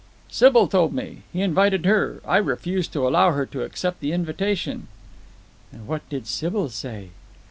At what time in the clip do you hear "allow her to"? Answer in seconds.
3.07-3.61